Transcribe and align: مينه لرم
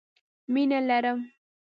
مينه 0.53 0.79
لرم 0.87 1.19